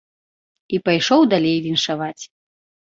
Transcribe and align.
І 0.77 0.79
пайшоў 0.89 1.21
далей 1.37 1.55
віншаваць. 1.69 2.23